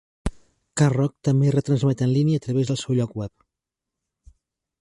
K-Rock 0.81 1.13
també 1.27 1.51
retransmet 1.57 2.03
en 2.07 2.13
línia 2.15 2.41
a 2.41 2.45
través 2.47 2.73
del 2.73 2.83
seu 2.85 2.99
lloc 3.01 3.15
web. 3.23 3.37